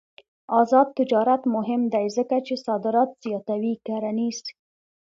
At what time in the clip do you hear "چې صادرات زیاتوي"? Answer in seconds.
2.45-3.73